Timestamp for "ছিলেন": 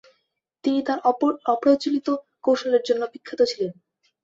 3.51-3.71